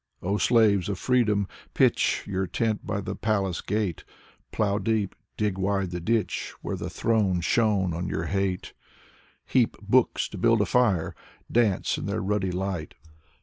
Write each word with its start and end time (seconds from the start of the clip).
O 0.23 0.39
slaves 0.39 0.89
of 0.89 0.97
freedom, 0.97 1.47
pitch 1.75 2.23
Your 2.25 2.47
tent 2.47 2.87
by 2.87 3.01
the 3.01 3.15
palace 3.15 3.61
gate. 3.61 4.03
Plow 4.51 4.79
deep, 4.79 5.13
dig 5.37 5.59
wide 5.59 5.91
the 5.91 5.99
ditch 5.99 6.55
Where 6.63 6.75
the 6.75 6.89
throne 6.89 7.39
shone 7.41 7.93
on 7.93 8.07
your 8.07 8.23
hate. 8.25 8.73
Heap 9.45 9.77
books 9.79 10.27
to 10.29 10.39
build 10.39 10.59
a 10.59 10.65
fire! 10.65 11.13
Dance 11.51 11.99
in 11.99 12.07
their 12.07 12.23
ruddy 12.23 12.51
light. 12.51 12.95